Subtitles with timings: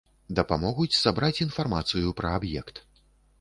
[0.37, 2.83] Дапамогуць сабраць інфармацыю пра аб'ект.